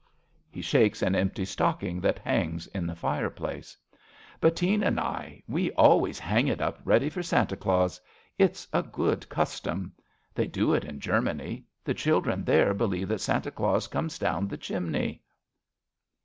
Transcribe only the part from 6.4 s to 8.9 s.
it up Ready for Santa Claus. It's a